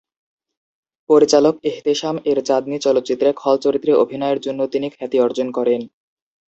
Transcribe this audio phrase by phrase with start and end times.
[1.09, 5.81] পরিচালক এহতেশাম-এর চাঁদনী চলচ্চিত্রে খল চরিত্রে অভিনয়ের জন্য তিনি খ্যাতি অর্জন করেন।